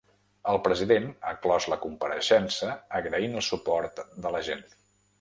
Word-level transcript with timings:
El 0.53 0.59
president 0.67 1.05
ha 1.27 1.33
clos 1.43 1.69
la 1.75 1.79
compareixença 1.85 2.73
agraint 3.03 3.39
el 3.43 3.49
suport 3.53 4.05
de 4.27 4.37
la 4.39 4.47
gent. 4.53 4.69